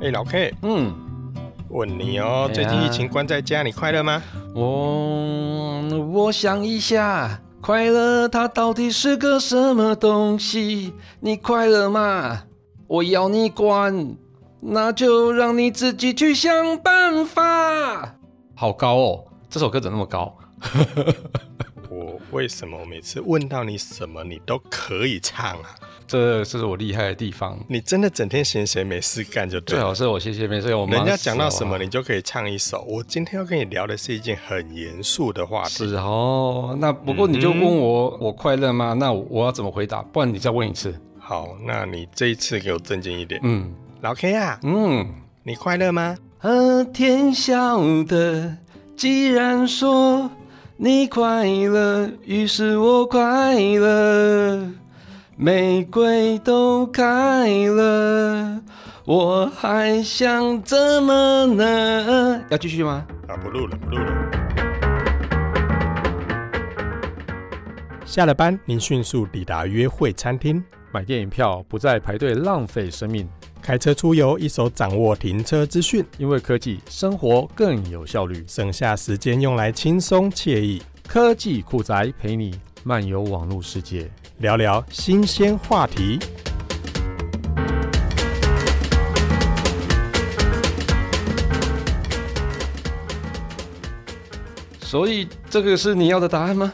[0.00, 0.94] 哎，老 K，嗯，
[1.70, 4.22] 问你哦，最近疫情关在家，你快乐吗？
[4.54, 5.82] 我
[6.12, 10.94] 我想一下，快乐它到底是个什么东西？
[11.18, 12.44] 你快乐吗？
[12.86, 14.16] 我要你管，
[14.60, 18.14] 那就让你自己去想办法。
[18.54, 20.32] 好高哦，这首歌怎么那么高？
[21.90, 25.74] 我为什么每次问到你什么，你都可以唱啊？
[26.06, 27.58] 这这是我厉害的地方。
[27.68, 29.80] 你真的整天闲闲没事干就对了。
[29.80, 32.82] 最好是我闲闲没事，我人家讲到什么你就可以唱一首。
[32.88, 35.70] 我今天要跟你聊的是一件很严肃的话题。
[35.70, 38.94] 是哦，那不过你就问我、嗯、我快乐吗？
[38.94, 40.00] 那我要怎么回答？
[40.02, 40.94] 不然你再问一次。
[41.18, 43.38] 好，那你这一次给我正经一点。
[43.44, 43.70] 嗯，
[44.00, 45.06] 老 K 啊，嗯，
[45.42, 46.16] 你快乐吗？
[46.38, 48.56] 和天笑的，
[48.96, 50.30] 既然说
[50.80, 54.64] 你快乐，于是我快乐。
[55.34, 58.60] 玫瑰都开了，
[59.04, 62.40] 我还想怎么呢？
[62.48, 63.04] 要继续吗？
[63.26, 64.12] 啊，不录了，不录了。
[68.04, 73.28] 下了班，您迅速抵达约会餐厅，买电影票不再排队浪费生命，
[73.68, 80.82] 开车出游一手掌握停车资讯，因为科技生活更有效率，省下时间用来轻松惬意。
[81.06, 84.10] 科技酷宅陪你漫游网络世界。
[84.38, 86.18] 聊聊新鲜话题，
[94.80, 96.72] 所以这个是你要的答案吗？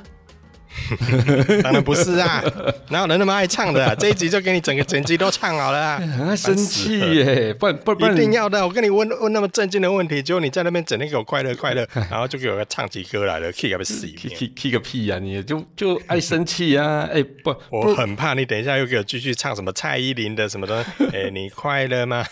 [1.63, 2.43] 当然不是啊，
[2.91, 3.95] 哪有人那么爱唱的啊？
[3.99, 5.99] 这一集就给你整个整集都唱好了啊！
[5.99, 8.67] 很爱生气耶，不不不，一定要的。
[8.67, 15.19] 我跟你问问那么正经的问题，结果你在那边整天给我快乐快乐， 然后就给我唱起歌来了，K 个死，K K 个屁呀！
[15.19, 17.09] 你就就爱生气啊！
[17.13, 20.85] 哎不，我很怕你等一下又给我继续唱什么蔡依林的什么的。
[21.13, 22.25] 哎，你快乐吗？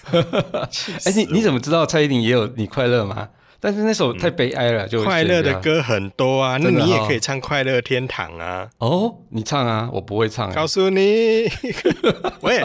[1.04, 3.28] 哎，你你怎么知道蔡依林也有你快乐吗？
[3.64, 8.68] 但是那首太悲哀了，就快乐的歌很多啊，那你也可以唱《快乐天堂》啊。
[8.78, 10.52] 哦，你唱啊，我不会唱。
[10.52, 11.48] 告诉你，
[12.42, 12.60] 喂，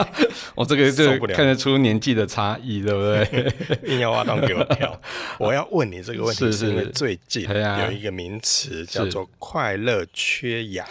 [0.55, 3.53] 我这个就看得出年纪的差异，对不对？
[3.93, 4.99] 硬要挖洞给我跳。
[5.37, 10.83] 我要问你这个问题，是因为最近有一个名词叫做“快乐缺氧”，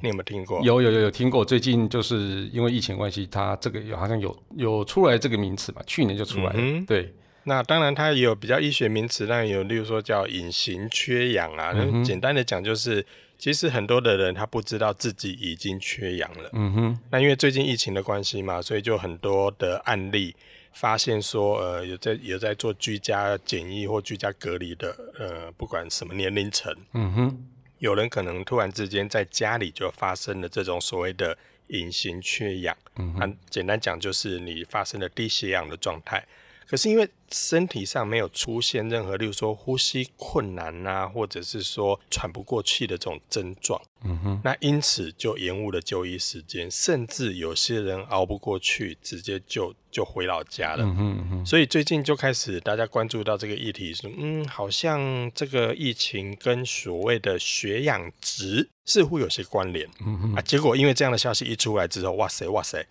[0.00, 0.60] 你有没有听过？
[0.62, 1.44] 有有有有听过。
[1.44, 5.82] 最近就是因为疫情关系，它这个有好像有有出来这个名词嘛？
[5.84, 7.12] 去年就出来了，对。
[7.48, 11.72] 那当然，它也有比较医学名词，但有例如说叫隐形缺氧啊。
[12.04, 13.04] 简单的讲，就是
[13.38, 16.50] 其实很多的人他不知道自己已经缺氧了。
[16.52, 16.98] 嗯哼。
[17.10, 20.36] 那因为最近疫情的关系嘛，所以就很多的案例
[20.74, 27.46] 发现说，呃，有在有在做居家检疫或居家隔离的，呃，不管什么年龄层，嗯哼，
[27.78, 31.34] 有人可能突然之间在家里就发生了这种所谓的
[31.68, 32.76] 隐形缺氧。
[32.96, 33.36] 嗯哼。
[33.48, 36.22] 简单讲就是你发生了低血氧的状态。
[36.68, 50.84] 可是因为身体上没有出现任何，例如说呼吸困难啊，或者是说喘不过气的这种症状，嗯哼，那因此就延误了就医时间，甚至有些人熬不过去，直接就就回老家了。
[50.84, 59.88] 嗯哼嗯哼，所以最近就开始大家关注到这个议题，说嗯，好像这个疫情跟所谓的血氧值似乎有些关联。
[60.04, 62.86] 嗯哼，啊，结果因为这样的消息一出来之后，哇塞哇塞！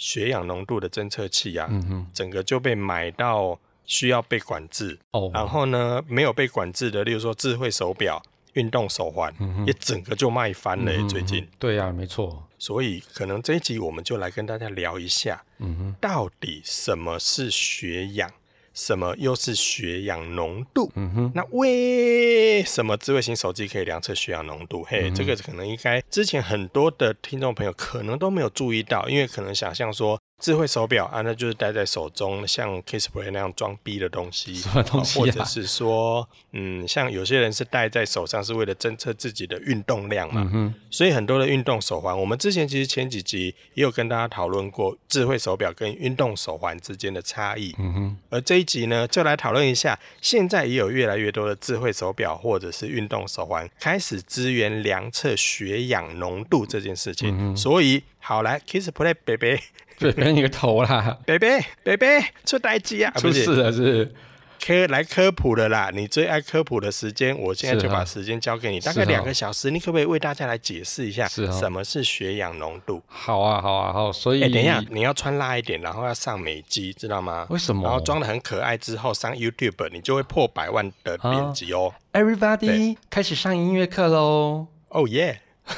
[0.00, 4.98] 血氧浓度的侦测器啊，嗯，整个就被买到需要被管制。
[5.10, 8.22] 哦，然后呢，没有被管制的，例如说智慧手表、
[8.54, 11.06] 运动手环，嗯，也整个就卖翻了。
[11.06, 12.48] 最近，对呀，没错。
[12.58, 18.30] 所以可能这一集我们就来跟大家聊一下，嗯哼，到底什么是血氧？
[18.74, 20.90] 什么又是血氧浓度？
[20.94, 24.84] 嗯哼，那为什么智慧型手机可以量测血氧浓度？
[24.84, 30.20] 嘿，嗯，这个可能应该之前很多的听众朋友可能都没有注意到，因为可能想象说。
[30.40, 35.20] 智慧手表啊，那就是戴在手中，像 Kissplay 那样装逼的东西，什么东西啊？
[35.20, 40.48] 或者是说，嗯，像有些人是戴在手上，是为了侦测自己的运动量嘛。
[40.52, 40.74] 嗯。
[40.90, 47.74] 所以很多的运动手环，我们之前其实前几集也有跟大家讨论过智慧手表跟运动手环之间的差异。
[47.78, 48.16] 嗯哼。
[48.30, 57.28] 而这一集呢，就来讨论一下，现在也有越来越多的智慧手表或者是运动手环开始支援量测血氧浓度这件事情。
[57.28, 57.56] 嗯哼。
[57.56, 59.60] 所以，好来，Kissplay baby。
[60.00, 64.12] 对，给你个头啦，baby，baby，出代机啊，出事了是
[64.58, 65.90] 科来科普的啦。
[65.92, 73.02] 你最爱科普的时间，我现在就把时间交给你，大概两个小时，你可不可以为大家来解释一下，什么是血氧浓度？
[73.06, 74.10] 好啊，好啊，好。
[74.10, 77.46] 所以，哎，等一下，你要穿辣一点，然后要上美肌，知道吗？
[77.50, 77.82] 为什么？
[77.84, 81.92] 然后装的很可爱之后上 YouTube，你就会破百万的点击哦。
[82.12, 84.66] Everybody，开始上音乐课喽！
[84.88, 85.06] 哦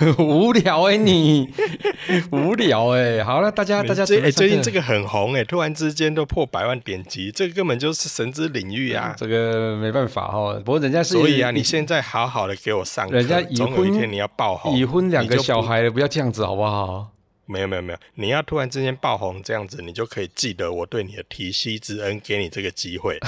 [0.01, 0.13] 耶！
[0.19, 1.49] 无聊哎、欸，你
[2.33, 3.23] 无聊哎、欸。
[3.23, 9.15] 好了，大家大家最最近这个很红哎、欸，突然之间都破百万点击，这个根本就是神之领域啊。
[9.17, 17.09] 这个没办法哈，不过人家是所以啊，你现在好好的给我上课，人家已婚，总有一天你要爆红，已婚两个小孩了，不，不要这样子好不好？
[17.47, 23.19] 没有没有没有，你要突然之间爆红这样子，你就可以记得我对你的提膝之恩，给你这个机会。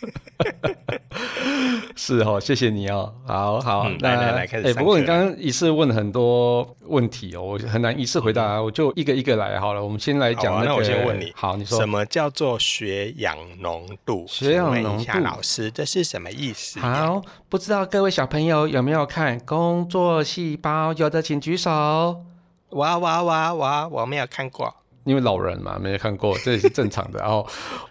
[1.96, 3.12] 是哦，谢谢你哦。
[3.26, 4.68] 好好，嗯、来来来，开始。
[4.68, 9.84] 哎，不过你刚刚一次问了很多问题哦，我很难一次回答，我就一个一个来好了。
[9.84, 14.24] 我们先来讲、那个啊，那我先问你，好，你说什么叫做血氧浓度？
[14.26, 16.80] 血氧浓度，老师，这是什么意思？
[16.80, 20.94] 好，不知道各位小朋友有没有看工作细胞？
[20.94, 22.24] 有的请举手。
[22.70, 24.74] 哇哇哇哇，我没有看过。
[25.04, 27.18] 因为老人嘛，没有看过， 这也是正常的。
[27.20, 27.46] 然后，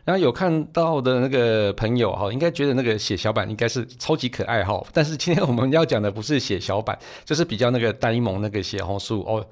[0.05, 4.83] 然后有看到的那个朋友哈，应该觉得那个血小板应该是超级可爱哈。
[4.93, 9.45] 但是今天我们要讲的不是血小板，就是比较那个呆萌那个血红素哦。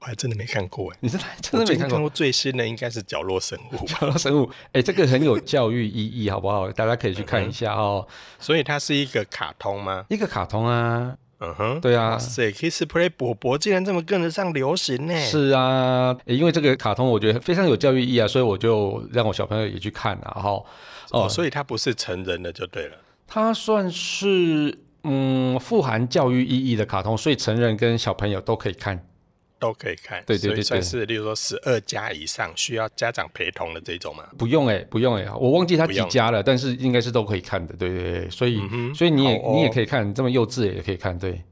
[0.00, 2.10] 我还真的没看过哎，你真的真的没看过？
[2.10, 3.86] 最新的应该是角落生物。
[3.86, 6.70] 角落生物，哎，这个很有教育意义，好不好？
[6.72, 8.06] 大家可以去看一下哦。
[8.38, 10.04] 所以它是一个卡通吗？
[10.10, 11.16] 一个卡通啊。
[11.44, 15.14] 嗯哼，对啊，塞，Kissplay 伯伯竟然这么跟得上流行呢？
[15.20, 20.64] 是啊，因为这个卡通我觉得非常有教育意义啊，所以我就让我小朋友也去看啊，哈。
[21.10, 22.96] 哦，所以它不是成人的就对了，
[23.28, 29.06] 它算是嗯富含教育意义的卡通，所以成人跟小朋友都可以看。
[29.58, 34.24] 都可以看，对对对，对，算是例如说十二家以上需要家长陪同的这种吗？
[34.36, 41.42] 不用哎、欸，不用哎、欸，我忘记他几家了，但是应该是都可以看的，对对对，所以、嗯、所以你也、哦、你也可以看，这么幼稚也可以看，对。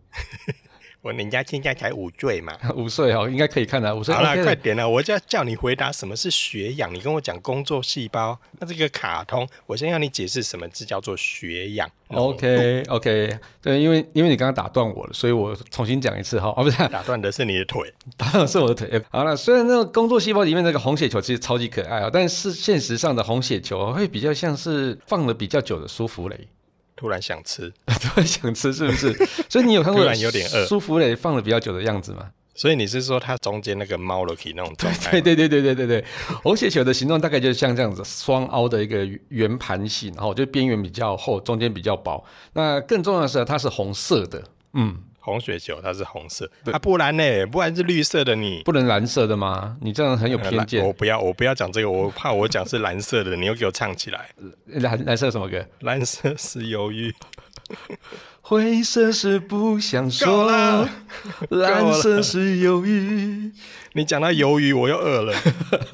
[1.03, 3.93] 我人家现在才五岁嘛， 五岁哦，应该可以看的。
[3.95, 6.95] 五岁好了，快点了，我就要叫你回答什么是血氧。
[6.95, 11.91] 你跟我讲工作细胞，那这个卡通，我先要你解释什么字叫做血氧。
[12.07, 16.55] OK OK，对，因为因为你刚刚打断我了，所以我重新讲一次哈。
[16.57, 19.03] 哦，不是， 打断的是你的腿， 打断的是我的腿。
[19.11, 26.49] 好了，虽然那个工作细胞里面那个红血球其实超级可爱啊，但是现实上的红血球会比较像是放了比较久的舒芙蕾。
[27.03, 29.13] 突然想吃， 突然想吃，是不是？
[29.49, 32.29] 所以你有看过 突然有点饿，舒芙蕾放了比较久的样子吗？
[32.55, 35.11] 所以你是说它中间那个猫了可以那种状态？
[35.21, 36.05] 对对对对对对对，
[36.45, 42.25] 红血球的形状大概就是像这样子，双凹的一个圆盘形，然后就边缘比较厚，中间比较薄。
[42.53, 44.41] 那更重要的是，它是红色的，
[44.75, 44.97] 嗯。
[45.25, 47.47] 红雪球它是红色，啊，不然呢？
[47.47, 49.77] 不然是绿色的你，你不能蓝色的吗？
[49.81, 50.83] 你这样很有偏见。
[50.83, 54.29] 嗯、我不要，我不要讲这个，我怕我讲是蓝色的，你又给我唱起来。
[54.67, 55.65] 蓝蓝色什么歌？
[55.81, 57.15] 蓝色是忧郁。
[58.41, 60.89] 灰色是不想说，
[61.51, 63.53] 蓝色是忧郁。
[63.95, 65.35] 你讲到鱿鱼，我又饿了。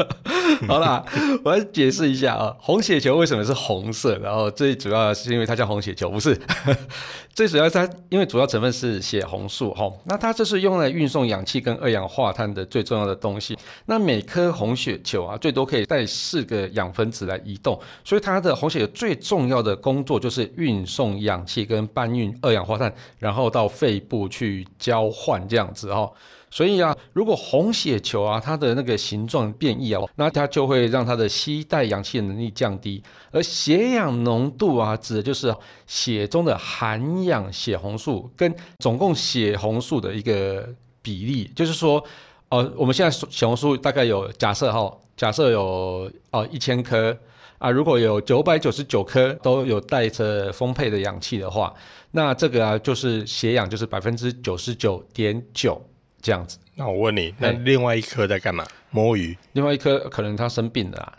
[0.67, 1.05] 好啦，
[1.45, 4.17] 我来解释一下啊，红血球为什么是红色？
[4.19, 6.39] 然后最主要是因为它叫红血球，不是？
[7.35, 9.93] 最主要它因为主要成分是血红素哈。
[10.05, 13.57] 那它这是用来运送氧气跟二氧化碳的最重要的东西。
[13.87, 26.11] 那每颗红血球啊，最多可以带四个氧分子来移动，所以它的红血球最重要的工作就是运送氧气跟搬运二氧化碳，然后到肺部去交换这样子哈。
[26.51, 33.03] 所以啊，如果红血球啊，它的那个形状变异啊，那它就会让它的携带氧气的能力降低。
[33.31, 35.55] 而血氧浓度啊，指的就是
[35.87, 40.67] 血中的含氧血红素跟总共血红素的一个
[41.03, 41.51] 比例。
[41.55, 42.03] 就是说，
[42.49, 47.15] 呃，我们现在血红素大概有假设哈，假设有哦一千颗
[47.59, 51.75] 啊，如果有九百九十九颗都有带着丰沛的氧气的话，
[52.13, 55.79] 那这个啊就是血氧就是百分之九十九点九。
[56.21, 58.67] 这样子，那我问你，那另外一颗在干嘛？
[58.91, 59.37] 摸鱼。
[59.53, 61.19] 另外一颗可能它生病了啦。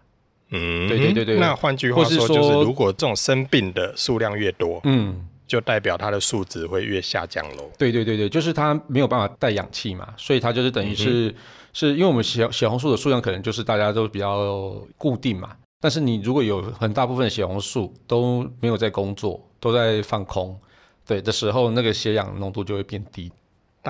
[0.51, 1.39] 嗯，对对对对。
[1.39, 7.69] 那换句话说，就是如果这种生病的数量越多，嗯，就代表它的数值会越下降喽。
[7.77, 11.35] 对对对对，就是它没有办法带氧气嘛，所以它就是等于是、嗯、
[11.71, 20.59] 是因为我们血血红素的数量可能就是大家都比较固定嘛，但是你如果有很大部分的血红素都没有在工作，都在放空，
[21.05, 23.31] 对的时候，那个血氧浓度就会变低。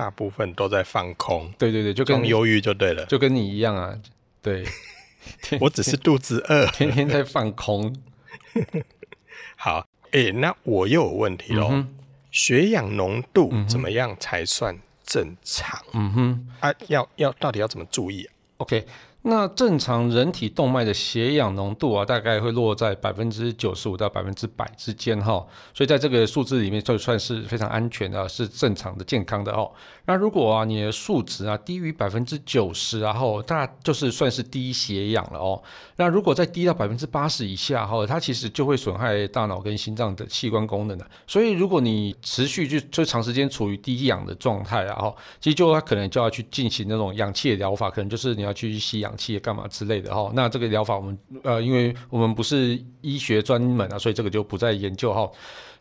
[0.00, 3.94] 大部分都在放空，对对对，就跟忧郁就对了，就跟你一样啊，
[4.40, 4.64] 对，
[5.60, 7.94] 我只是肚子饿， 天天在放空。
[9.56, 11.94] 好，哎、欸，那我又有问题喽、嗯，
[12.30, 15.78] 血氧浓度怎么样才算正常？
[15.92, 18.86] 嗯哼，啊，要要到底要怎么注意、啊、？OK，
[19.22, 29.70] 那正常人体动脉的血氧浓度啊，大概会落在百分之九十五到百分之百之间哈，所以在这个数字里面就算是非常安全的，是正常的、健康的哦。
[30.06, 35.62] 那如果啊你的数值啊低于百分之九十，然后那就是算是低血氧了哦。
[35.96, 41.06] 那如果再低到百分之八十以下哈，它其实就会损害大脑跟心脏的器官功能的。
[41.26, 49.09] 所以如果你持续就就长时间处于低氧的状态啊，哈，其实就它可能就要去进行那种氧气的疗法，可能就是你要去吸氧。
[49.10, 55.28] 氧气干嘛之类的哈，那这个疗法我们呃，因为我们不是医学专门啊，所以这个就不再研究哈。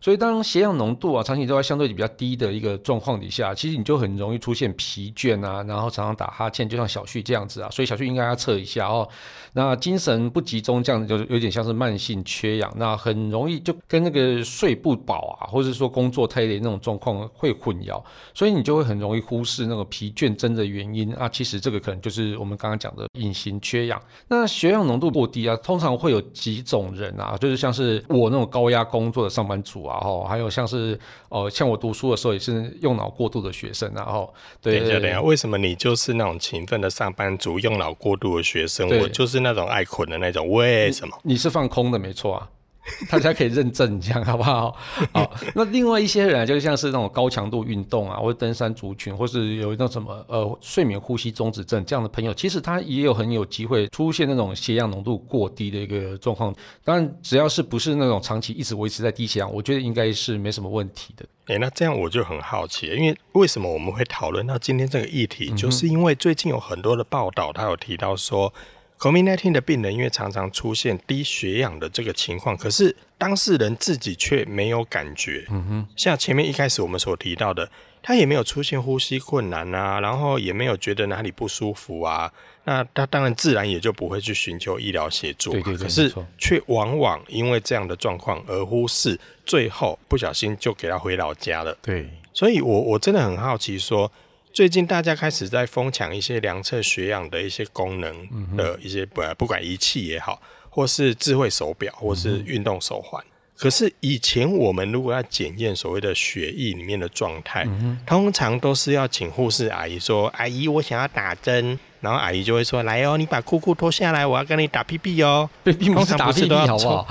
[0.01, 7.69] 所以，当血氧浓度啊长期都在相对比较低的一个状况底下，其实你就很容易出现疲倦啊，然后常常打哈欠，就像小旭这样子啊。
[7.69, 9.07] 所以小旭应该要测一下哦。
[9.53, 18.01] 那精神不集中这样子，就有点像是慢性缺氧，那很容易就跟那个睡不饱啊，或者说工作太累那种状况会混淆，
[18.33, 21.27] 所以你就会很容易忽视那个疲倦真的原因啊。
[21.27, 24.01] 其实这个可能就是我们刚刚讲的隐形缺氧。
[24.29, 29.88] 那血氧浓度过低啊，通常会有几种人啊，就是像是我那种高压工作的上班族啊。
[29.89, 30.97] 然后还有像是
[31.29, 38.87] 哦，像我读书的时候也是用脑过度的学生，然后对，等一下，等一下，为什么你就是那种勤奋的上班族，用脑过度的学生？
[38.99, 41.17] 我就是那种爱困的那种，为什么？
[41.23, 42.49] 你，你是放空的，没错啊。
[43.09, 44.75] 大家可以认证一下，好不好？
[45.13, 56.53] 好，那另外一些人就像是那种高强度运动啊，或者登山族群，或是有那种什么呃睡眠呼吸中止症这样的朋友，其实他也有很有机会出现那种血氧浓度过低的一个状况。
[56.83, 61.25] 当然，只要是不是那种长期一直维持在低血氧，我觉得应该是没什么问题的。
[61.47, 68.51] 诶、欸，那这样我就很好奇，因为为什么我们会讨论到今天这个议题，就是因为最近有很多的报道，他有提到说。
[68.99, 75.45] COVID-19 的病人因为常常出现低血氧的这个情况，可是当事人自己却没有感觉。
[75.49, 77.71] 嗯哼，像前面一开始我们所提到的，
[78.03, 82.29] 他也没有出现呼吸困难啊，然后也没有觉得哪里不舒服啊，
[82.65, 85.51] 那他当然自然也就不会去寻求医疗协助。
[85.51, 91.77] 对对对，可是却往往因为这样的状况而忽视，最后不小心就给他回老家了。
[91.81, 94.11] 对，所以我我真的很好奇说。
[94.59, 103.23] 最近大家开始在疯抢一些量测血氧的一些功能的一些不不管仪器也好，或是智慧手表，或是运动手环。
[103.57, 107.65] 可是以前我们如果要检验所谓的血液里面的状态，
[108.05, 117.07] 通常都是要请护士阿姨说：“阿姨，我想要打针。”然后阿姨就会说：“来哦，你把裤裤脱下来，我要跟你打屁屁哦。”通常不是都要抽，好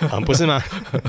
[0.00, 0.20] 不好？
[0.22, 0.60] 不是吗？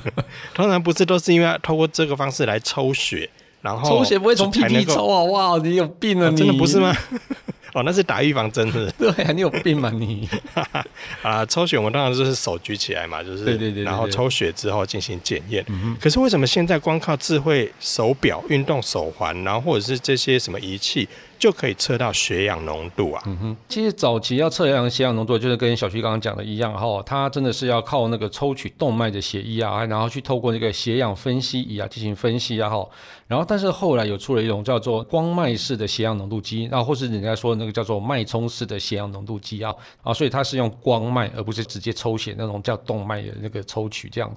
[0.54, 3.28] 通常不是都是因为要透过这个方式来抽血。
[3.62, 5.24] 然后抽血不会从屁屁抽啊！
[5.24, 6.38] 哇，你有病啊你！
[6.38, 6.96] 真的不是吗？
[7.74, 8.92] 哦，那是打预防针，是是？
[8.98, 10.28] 对啊，你有病吗你？
[11.22, 15.64] 啊，抽血我们当然就是手举起来嘛，就是对对对，对，然后抽血之后进行检验。
[15.68, 15.96] 嗯。
[16.02, 21.08] 可是为什么现在光靠智慧手表、运动手环，然后或者是这些什么仪器？
[21.40, 23.24] 就可以测到血氧浓度啊。
[23.26, 32.88] 嗯哼，其实早期要测量血氧浓度，就是跟小旭刚刚讲的一样哈，它真的是要靠那个抽取动脉的血液啊，然后去透过那个血氧分析仪啊进行分析啊哈。
[33.28, 44.30] 然后，但是后来有出了一种叫做光脉式的血氧浓度计，然后或是人家说那个叫做脉冲式的血氧浓度计啊啊，所以它是用光脉而不是直接抽血那种叫动脉的那个抽取这样。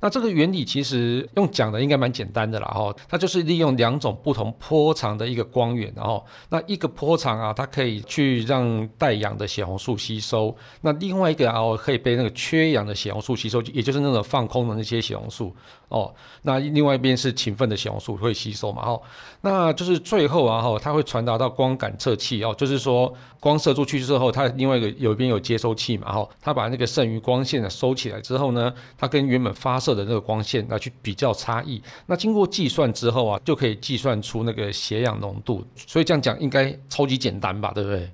[0.00, 15.54] 那这个原理其实用讲的应该蛮简单的啦哈，它就是利用两种不同波长的一个光源，然后那一个波长啊，它可以去让带氧的血红素吸收，那另外一个啊，可以被那个缺氧的血红素吸收，也就是那种放空的那些血红素
[15.88, 16.12] 哦。
[16.42, 19.00] 那另外一边是勤奋的血红素会吸收嘛哈，
[19.40, 35.64] 那就是最后啊哈，它会传达到光感测器哦，就是说光射出去之后，它另外一个有一边有接收器嘛哈，它把那个剩余光线呢收起来之后呢，它跟原本发射的那个光线来去比较差异，那经过计算之后啊，就可以计算出那个血氧浓度。
[35.86, 38.10] 所以这样讲应该超级简单吧，对不对？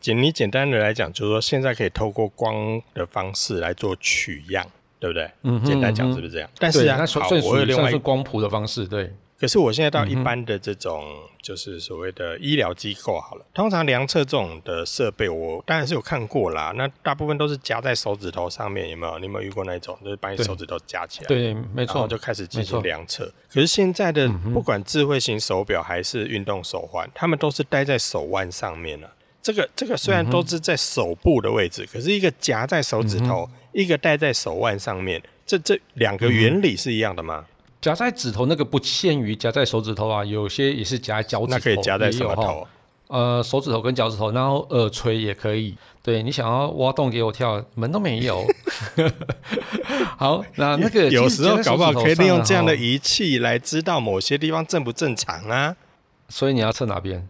[0.00, 4.64] 简你简单的来讲，就是说现在可以透过光的方式来做取样，
[5.00, 5.28] 对不对？
[5.42, 6.48] 嗯，简单讲是不是这样？
[6.48, 9.12] 嗯、但是啊，好，我有另外一个光谱的方式，对。
[9.40, 11.04] 可是我现在到一般的这种，
[11.40, 16.72] 就是所谓的医疗机构好了，嗯、通常量测这种的设备，我当然是有看过啦。
[16.76, 19.18] 那大部分都是夹在手指头上面，有没有？
[19.20, 19.96] 你有没有遇过那种？
[20.02, 23.32] 就是把你手指头夹起来，对，没错，然后就开始进行量测。
[23.48, 29.08] 可是现在的不管智慧型手表还是运动手环，他们都是戴在手腕上面了。
[29.40, 37.46] 这个这个虽然都是在手部的位置，嗯、可是一个夹在手指头，嗯、一个戴在手腕上面，这这两个原理是一样的吗？
[37.80, 42.66] 夹在指头那个不限于夹在手指头啊，有些也是夹在脚趾头，那可以夹在什么头？
[43.08, 45.74] 呃，手指头跟脚趾头，然后耳垂也可以。
[46.02, 48.44] 对，你想要挖洞给我跳，门都没有。
[50.18, 55.76] 好，那那个有时候搞不好可以利用这样的仪器来知道某些地方正不正常啊。
[56.28, 57.26] 所以你要测哪边？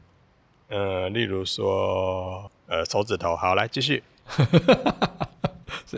[0.68, 3.36] 呃，例如说呃手指头。
[3.36, 4.02] 好，来继续。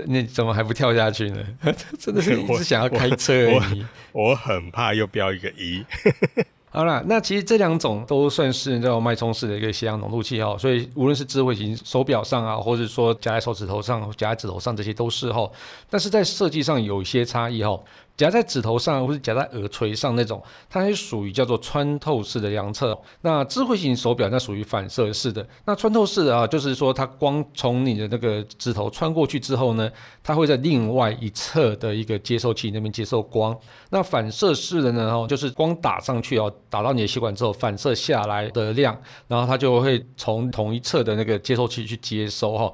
[0.07, 1.45] 你怎么还不跳下去呢？
[1.99, 3.85] 真的是一直想要开车而已。
[4.13, 5.85] 我，很怕又标一个一。
[6.73, 15.51] 好啦，那其实这两种都算是这种脉冲式的一个血氧浓度计哈，所以无论是智慧型手表上啊，或者说夹在手指头上、夹在指头上，这些都是哈。
[15.89, 17.77] 但是在设计上有一些差异哈。
[18.21, 22.99] 夹在指头上，或是夹在耳垂上那种，它是属于叫做穿透式的量测。
[23.23, 25.47] 那智慧型手表那属于反射式的。
[25.65, 29.91] 那穿透式的啊，就是说它光从你的那个指头穿过去之后呢，
[30.23, 33.59] 它会在另外一侧的一个接收器那边接受光。
[33.89, 38.95] 那反射式的呢，就是光打上去哦，打到你的血管之后反射下来的量，
[39.29, 42.71] 然后它就会从同一侧的那个接收器去接收哈。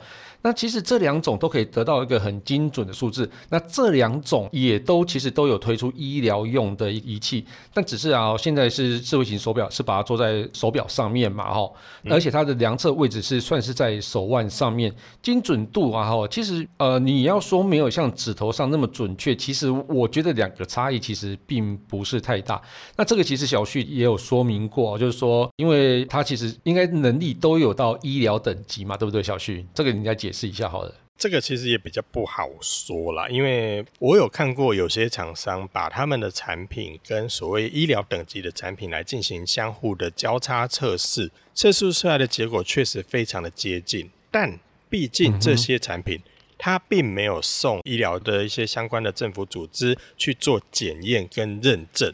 [0.47, 3.29] 那其实这两种都可以得到一个很精准的数字。
[3.49, 11.69] 那这两种也都其实都有推出医疗用的仪器，但只是啊，现在是智慧型手表是把它做在手表上面嘛，哈，
[12.09, 22.63] 而且它的量测位置是算是在手腕上面，精准度啊，哈，其实呃，你要说没有像指头上那么准确，其实我觉得两个差异其实并不是太大。
[22.97, 29.67] 那这个其实小旭也有说明过，就是说，因为它其实应该能力都有到医疗等级嘛，对不对，小旭？
[29.75, 30.36] 这个你来解释。
[30.37, 44.59] 试一下好了，这个其实也比较不好说啦，因为我有看过有些厂商把他们的产品跟所谓医疗等级的产品来进行相互的交叉测试，测试出来的结果确实非常的接近，但
[44.91, 46.21] 毕竟这些产品
[46.59, 52.13] 它并没有送医疗的一些相关的政府组织去做检验跟认证。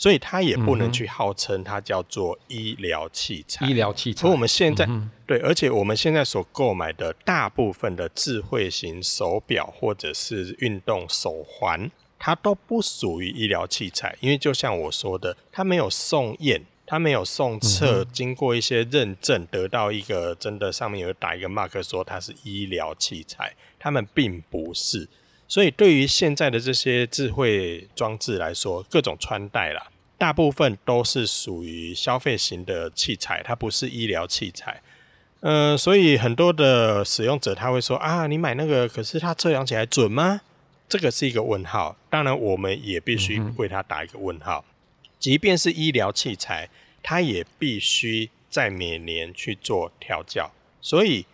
[0.00, 3.66] 所以它也不能去号称它叫做医疗器材。
[3.66, 4.26] 医疗器材。
[4.26, 25.06] 而我们现在、嗯、对，而且我们现在所购买的大部分的智慧型手表或者是运动手环，它都不属于医疗器材，因为就像我说的，它没有送验，它没有送测，经过一些认证，得到一个真的上面有打一个 mark 说它是医疗器材，他们并不是。
[25.46, 29.89] 所以，对于现在的这些智慧装置来说，各种穿戴啦，
[30.20, 34.82] 大部分都是属于消费型的器材，它不是医疗器材。
[35.40, 40.42] 呃，所以很多的使用者他会说啊，你买那个，可是它测量起来准吗？
[40.90, 41.96] 这个是一个问号。
[42.10, 44.62] 当然，我们也必须为它打一个问号。
[45.18, 46.68] 即便是医疗器材，
[47.02, 50.50] 它也必须在每年去做调校。
[50.82, 51.24] 所以。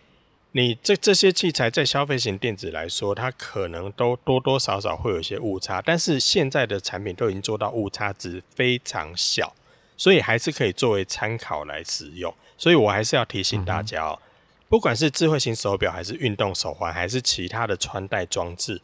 [0.57, 9.53] 你这这些器材在消费型电子来说，它可能都多多少少会有一些误差，但是现在的产品都已经做到误差值非常小，
[9.95, 12.33] 所以还是可以作为参考来使用。
[12.57, 14.19] 所以我还是要提醒大家哦，
[14.67, 18.81] 不管是智慧型手表，还是运动手环，还是其他的穿戴装置，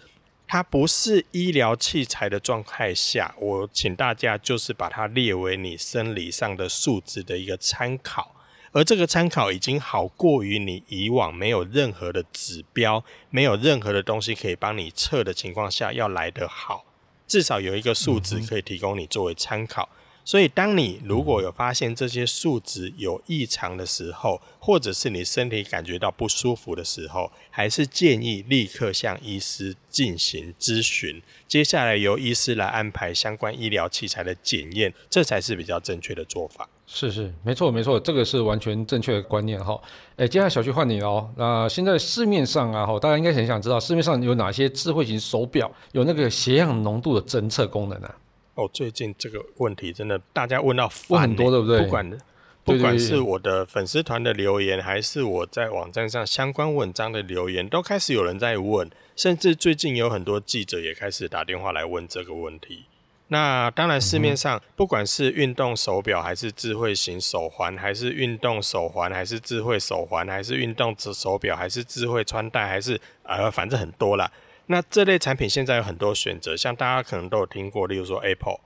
[0.48, 8.33] 它不是医疗器材的状态下，我请大家就是把它列为你生理上的数值的一个参考。
[8.74, 16.84] 而这个参考已经好过于你以往没有任何的指标、没有任何的东西可以帮你测的情况下要来得好，
[17.28, 19.88] 至少有一个数值可以提供你作为参考。
[20.26, 31.22] 所以，当你如果有发现这些数值有异常的时候，或者是你身体感觉到不舒服的时候，还是建议立刻向医师进行咨询。
[31.48, 36.70] 接下来由医师来安排相关医疗器材的检验，这才是比较正确的做法。
[36.88, 39.80] 是是，没错没错，这个是完全正确的观念哈。
[40.16, 41.30] 哎，接下来小旭换你喽。
[41.36, 48.16] 那现在市面上啊，哈，大家应该很想知道市面上有哪些智慧型手表有那个血氧浓度的侦测功能呢、啊？
[48.56, 51.82] 哦，最近这个问题真的大家问到问很多，对不对？
[51.82, 52.18] 不管
[52.64, 62.86] 不管是我的粉丝团的留言，还是我在网站上相关文章的留言，都开始有人在问，甚至最近有很多记者也开始打电话来问这个问题。
[63.30, 74.32] 那当然，市面上不管是运动手表，还是智慧型手环，还是运动手环，还是智慧手环，还是运动手表，还是智慧穿戴，还是呃，反正很多啦。
[74.68, 78.60] 那这类产品现在有很多选择，像大家可能都有听过，例如说 Apple，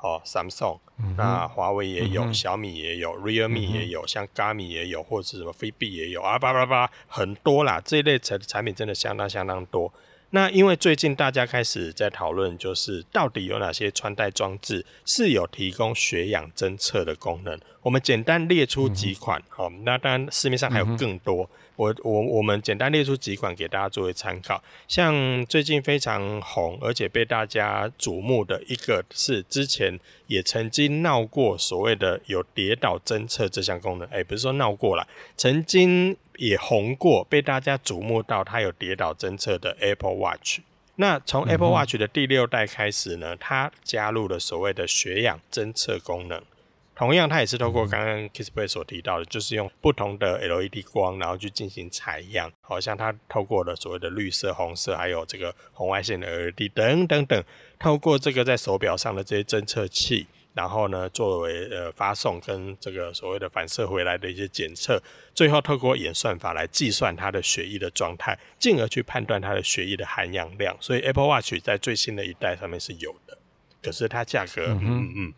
[0.00, 7.80] 哦，Samsung，嗯、那华为也有，嗯、小米也有，Realme 也有，嗯、像 Garmin 也有，或者是什么 Fitbit 也有啊，叭叭叭，很多啦。
[7.84, 9.92] 这一类产产品真的相当相当多。
[10.30, 17.58] 那因为最近大家开始在讨论，就是到底有哪些穿戴装置是有提供血氧侦测的功能。
[17.82, 21.44] 我们简单列出几款，好、嗯，那当然市面上还有更多。
[21.44, 40.60] 嗯我我我们简单列出几款给大家作为参考，像最近非常红而且被大家瞩目的一个是之前也曾经闹过所谓的有跌倒侦测这项功能，哎，不是说闹过了，曾经也红过，被大家瞩目到它有跌倒侦测的 Apple Watch。
[40.96, 46.42] 那从 Apple Watch 的第六代开始呢，它加入了所谓的血氧侦测功能。
[46.94, 52.50] 同样，它也是透过刚刚 Kissplay 所提到的，就是用不同的 LED 光，然后去进行采样。
[52.62, 57.44] 好像它透过了所谓的绿色、红色，还有这个红外线的 LED 等等等，
[57.78, 64.98] 透过这个在手表上的这些侦测器，然后呢，作为呃发送跟这个所谓的反射回来的一些检测，
[65.34, 70.74] 最后透过演算法来计算它的血液的状态，进而去判断它的血液的含氧量。
[70.80, 73.36] 所以 Apple Watch 在最新的一代上面是有的，
[73.82, 75.12] 可是它价格，嗯嗯。
[75.14, 75.34] 嗯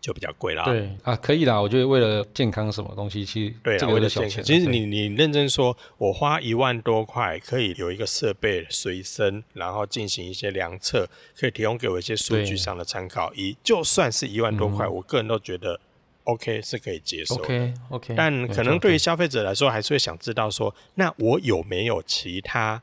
[0.00, 0.64] 就比较贵啦。
[0.64, 1.60] 对啊，可以啦。
[1.60, 4.42] 我觉得为了健康什么东西，其实对这个为了健康。
[4.42, 11.06] 其实你你认真说，我花一万多块可以有一个设备随身，然后进行一些量测，
[11.38, 13.32] 可以提供给我一些数据上的参考。
[13.34, 15.78] 一就算是一万多块，嗯，我个人都觉得
[16.24, 17.42] OK 是可以接受的。
[17.42, 18.14] OK OK。
[18.16, 22.82] 但可能对于消费者来说，还是会想知道说，那我有没有其他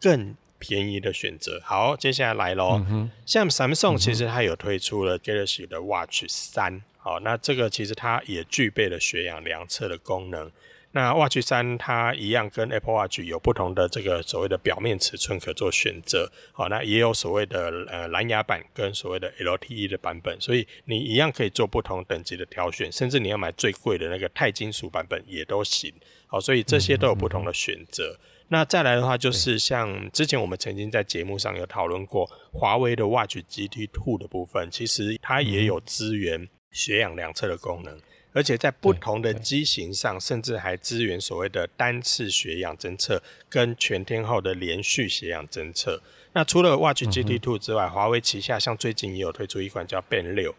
[0.00, 1.60] 更便宜的选择。
[1.64, 3.10] 好，接下来来喽、嗯。
[3.24, 10.50] 像 Samsung 其实它有推出了 Galaxy 的 Watch 三，好，那这个其实它也具备了血氧量测的功能。
[10.92, 16.32] 那 Watch 三它一样跟 Apple Watch 有不同的这个所谓的表面尺寸可做选择。
[16.52, 25.92] 好，那也有所谓的呃蓝牙版跟所谓的 LTE 的版本，所以你一样可以做不同等级的挑选，甚至你要买最贵的那个钛金属版本也都行。
[26.26, 28.18] 好，所以这些都有不同的选择。
[28.18, 38.00] 嗯那再来的话，就是像之前我们曾经在节目上有讨论过华为的 Watch GT Two 的部分，其实它也有支援血氧量测的功能，
[38.32, 46.02] 而且在不同的机型上，甚至还支援所谓的单次血氧侦测跟全天候的连续血氧侦测。
[46.32, 50.54] 那除了 Watch GT Two 之外，华为旗下像最近也有推出一款叫 Band 六。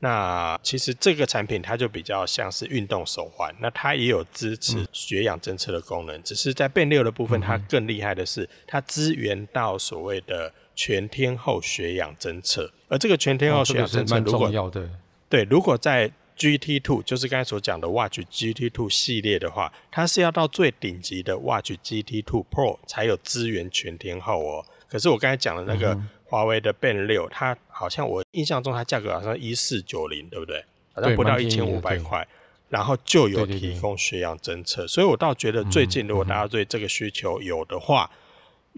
[0.00, 14.92] 那其实这个产品它就比较像是运动手环，那它也有支持血氧侦测的功能，嗯、只是在 Band 6的部分，它更厉害的是它支援到所谓的全天候血氧侦测，而这个全天候血氧侦测如果、哦这个、的
[15.28, 24.64] 对，如果在 GT Two 就是刚才所讲的 Watch GT Two 系列的话，它是要到最顶级的 Watch GT Two Pro 才有支援全天候哦。
[24.88, 26.00] 可是我刚才讲的那个。
[26.28, 30.64] 嗯华为的 Band 六，它好像我印象中它价格好像一四九零，对不对？
[30.92, 32.26] 好像不到一千五百块，
[32.68, 38.10] 然后就有提供血氧侦测，所以我倒觉得最近如果大家对这个需求有的话。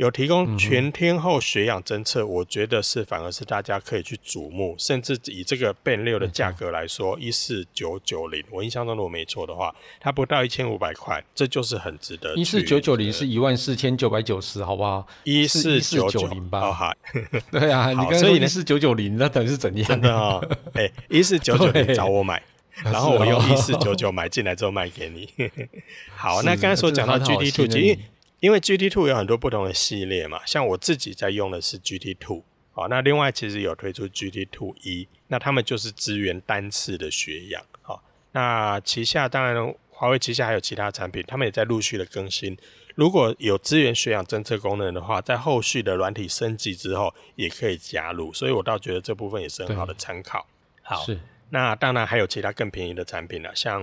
[0.00, 12.34] 有提供全天候血氧侦测，我觉得是反而是大家可以去瞩目，甚至以这个 Band 六的价格来说，一四九九零，我印象中如果没错的话，它不到一千五百块，这就是很值得。
[12.34, 15.06] 一四九九零是一万四千九百九十，好不好？
[15.24, 16.72] 一四九九零吧。
[16.72, 16.90] 好，
[17.52, 19.86] 对啊，你刚才说一四九九零，那等于是怎样？
[19.86, 22.42] 真的啊、哦，哎，一四九九零找我买，
[22.84, 25.28] 然后我用一四九九买进来之后卖给你。
[26.16, 27.98] 好，那刚才所讲到 GT Two，因为
[28.40, 42.56] 因为 GT Two 有很多不同的系列嘛，像我自己在用的是 GT Two，好，那另外其实有推出 GT Two 一，那他们就是支援单次的血氧，好，那旗下当然华为旗下还有其他产品，他们也在陆续的更新，
[42.94, 50.46] 如果有支援血氧侦测功能的话，在后续的软体升级之后也可以加入，所以我倒觉得这部分也是很好的参考。
[50.82, 53.82] 好，是，那当然还有其他更便宜的产品了，像。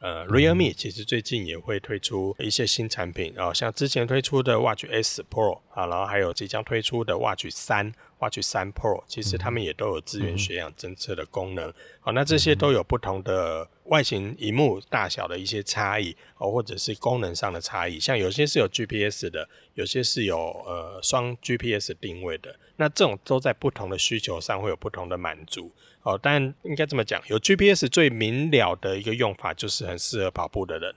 [0.00, 11.70] 呃，Realme 其实最近也会推出一些新产品，哦，像之前推出的 Watch S Pro 啊，然后还有即将推出的 Watch 三、Watch 三 Pro，其实他们也都有支援血氧侦测的功能。
[12.00, 18.00] 好，那这些都有不同的外形、荧幕大小的一些差异，哦，或者是功能上的差异。
[18.00, 25.70] 像有些是有 GPS 的，有些是有呃双 GPS 定位的，那这种都在不同的需求上会有不同的满足。
[26.02, 30.94] 哦，但应该这么讲，有 GPS 最明了的一个用法就是很适合跑步的人。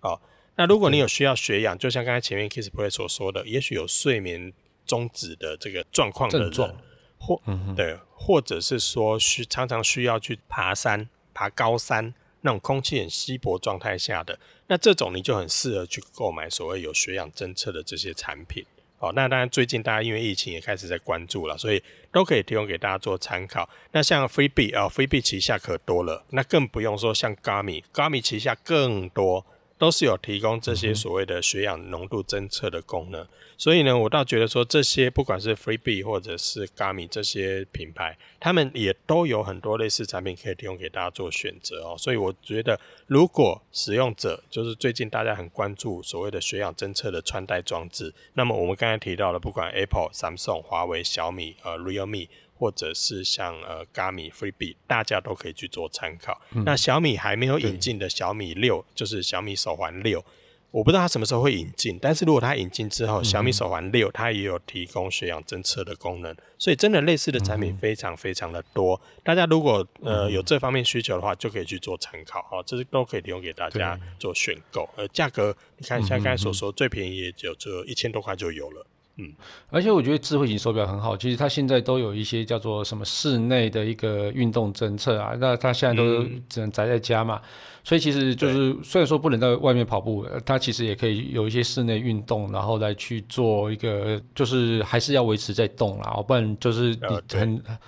[0.00, 0.20] 哦，
[0.56, 4.52] 那如果你有需要血氧，就像刚才前面 Kissplay 所说的，也许有睡眠
[4.84, 6.76] 终止的这个状况的人，
[7.18, 18.64] 或、嗯、对，或者是说需常常需要去爬山、爬高山那种空气很稀薄状态下的，那这种你就很适合去购买所谓有血氧侦测的这些产品。
[19.00, 21.82] 哦，那当然，最近大家因为疫情也开始在关注了，所以
[22.12, 23.68] 都可以提供给大家做参考。
[23.92, 29.44] 那像 Fitbit 啊 fab 旗下可多了，那更不用说像 Gami，Gami 旗下更多。
[29.80, 41.96] 都是有提供这些所谓的血氧浓度侦测的功能，所以呢，我倒觉得说这些不管是 Freebie 或者是 Garmin 这些品牌，他们也都有很多类似产品可以提供给大家做选择哦。
[41.96, 52.28] 所以我觉得，如果使用者就是最近大家很关注所谓的血氧侦测的穿戴装置，那么我们刚才提到了，不管 Apple、Samsung、华为、小米、呃 Realme。
[52.60, 56.38] 或者是像呃 Garmin、Fitbit，大家都可以去做参考。
[56.52, 56.62] 嗯。
[56.62, 60.22] 那小米还没有引进的小米六，就是小米手环六，
[60.70, 68.94] 我不知道它什么时候会引进，但是如果它引进之后，嗯、小米手环六它也有提供血氧侦测的功能，所以真的类似的产品非常非常的多。
[68.94, 74.86] 嗯、大家如果呃有这方面需求的话，就可以去做参考哈，这是都可以提供给大家做选购。
[74.96, 78.86] 呃，价格你看像刚才所说，最便宜也就这一千多块就有了。
[79.20, 79.32] 嗯，
[79.70, 87.48] 而且我觉得智慧型手表很好，其实它现在都有一些叫做什么室内的一个运动侦测啊，那它现在都只能宅在家嘛，嗯、
[87.84, 97.62] 所以其实就是虽然说不能在外面跑步，它其实也可以有一些室内运动，然后来去做一个，就是还是要维持在动啦，不然就是你很。
[97.66, 97.78] 呃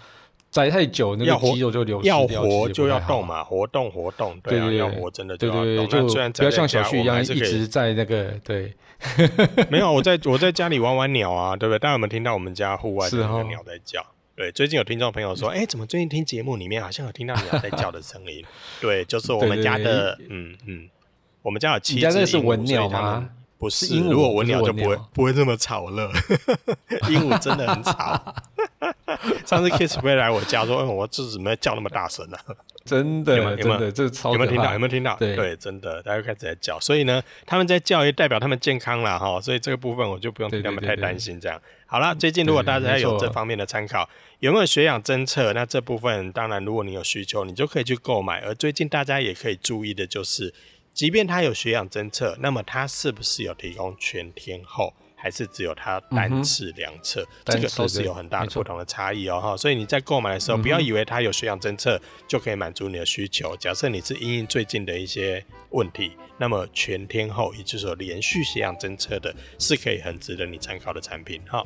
[0.53, 2.27] 宅太久，那个肌肉就流失掉。
[2.27, 5.65] 要活就要动嘛，活动活动，对啊，要活真的就要动。
[5.65, 8.71] 对对对，就不要像小旭一样一直在那个对。
[9.71, 11.79] 没有，我在我在家里玩玩鸟啊，对不对？
[11.79, 14.05] 大家有没有听到我们家户外的那个鸟在叫？
[14.35, 18.45] 对，最近有听众朋友说， 哎，怎么最近听节目里面好像有听到鸟在叫的声音？
[18.81, 20.89] 对，就是我们家的，嗯嗯，
[21.43, 22.27] 我们家有七只。
[22.27, 23.29] 是文鸟吗？
[23.59, 26.11] 不是，如果文鸟就不会不会这么吵了。
[27.09, 28.35] 鹦鹉真的很吵。
[29.47, 32.37] 上次 Kiss 飞来我家说：“嗯，我这怎么叫那么大声呢？”
[32.85, 34.73] 真的，真的，这超有没有听到？
[34.73, 35.17] 有没有听到？
[35.17, 36.79] 对，真的，大家开始在叫。
[36.81, 39.41] 所以呢，他们在叫也代表他们健康了哈。
[39.41, 41.41] 所以这个部分我就不用替他们太担心。
[41.41, 44.09] 这样好了，最近如果大家有这方面的参考，
[44.41, 45.53] 有没有血氧侦测？
[45.53, 48.41] 那这部分当然，如果你有需求，你就可以去购买。
[48.41, 50.53] 而最近大家也可以注意的就是，
[50.93, 54.95] 即便它有血氧侦测，那么它是不是有提供全天候？
[55.23, 59.57] 还是只有它单次量测，嗯、这个都是有很大的不同的差异哦哈。
[59.57, 63.57] 所以你在购买的时候，不要以为它有血氧侦测就可以满足你的需求。
[63.57, 71.65] 假设你是因应最近的一些问题，那么全天候，也就是说连续血氧侦测的，是可以很值得你参考的产品哈。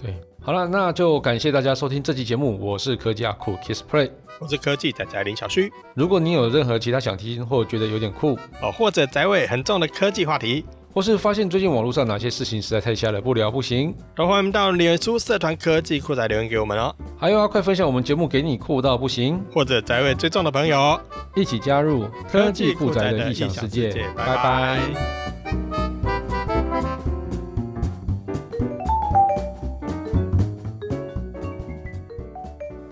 [0.00, 2.56] 对，好了，那就感谢大家收听这期节目。
[2.60, 5.72] 我是科技阿酷 Kiss Play，我是科技仔仔林小旭。
[5.94, 10.64] 如果你有任何其他想听或觉得有点酷哦，或者宅尾很重的科技话题。
[10.94, 16.94] 或是发现最近网络上哪些事情实在太瞎了，不聊不行，都欢迎到脸书社团科技酷仔留言给我们哦。
[17.18, 20.98] 还有啊，快分享我们节目给你酷到不行，或者宅位最重的朋友，
[21.34, 24.08] 一起加入科技酷仔的异想世界。
[24.16, 25.73] 拜拜。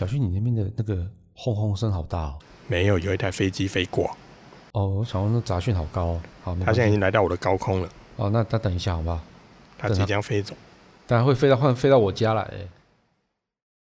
[0.00, 2.38] 小旭，你那边的那个轰轰声好大哦！
[2.68, 4.10] 没有，有一台飞机飞过。
[4.72, 6.20] 哦，我想说那杂讯好高哦。
[6.42, 7.88] 好，他现在已经来到我的高空了。
[8.16, 9.20] 哦，那他等一下好不好？
[9.76, 10.54] 他即将飞走。
[11.06, 12.50] 当然会飞到，换飞到我家来。